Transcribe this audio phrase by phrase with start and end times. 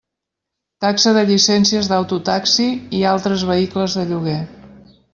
[0.85, 2.67] Taxa de llicències d'auto taxi
[3.01, 4.39] i altres vehicles de lloguer.